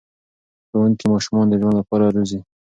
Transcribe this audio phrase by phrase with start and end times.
[0.69, 2.39] ښوونکي ماشومان د ژوند لپاره روزي.